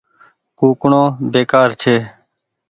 ڪوُڪڻو 0.59 1.03
بيڪآر 1.33 1.69
ڇي۔ 1.81 1.95